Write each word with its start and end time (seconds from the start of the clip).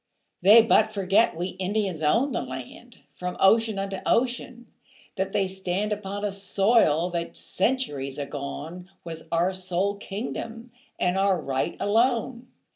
They 0.41 0.63
but 0.63 0.91
forget 0.91 1.35
we 1.37 1.49
Indians 1.59 2.01
owned 2.01 2.33
the 2.33 2.41
land 2.41 3.01
From 3.13 3.37
ocean 3.39 3.77
unto 3.77 3.97
ocean; 4.03 4.65
that 5.15 5.31
they 5.31 5.45
stand 5.47 5.93
Upon 5.93 6.25
a 6.25 6.31
soil 6.31 7.11
that 7.11 7.37
centuries 7.37 8.17
agone 8.17 8.89
Was 9.03 9.27
our 9.31 9.53
sole 9.53 9.97
kingdom 9.97 10.71
and 10.97 11.19
our 11.19 11.39
right 11.39 11.77
alone. 11.79 12.47